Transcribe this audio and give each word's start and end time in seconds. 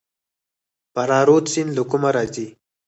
فراه 0.93 1.23
رود 1.27 1.45
سیند 1.53 1.69
له 1.77 1.83
کومه 1.91 2.09
راځي؟ 2.15 2.47